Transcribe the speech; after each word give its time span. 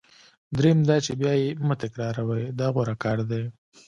دریم 0.57 0.79
دا 0.89 0.95
چې 1.05 1.11
بیا 1.19 1.33
یې 1.41 1.49
مه 1.67 1.75
تکراروئ 1.81 2.43
دا 2.59 2.67
غوره 2.73 2.95
کار 3.03 3.17
دی. 3.29 3.41